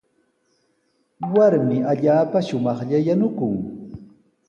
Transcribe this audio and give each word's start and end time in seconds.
Warmi 1.35 1.77
allaapa 1.93 2.37
shumaqlla 2.51 2.97
yanukun. 3.07 3.55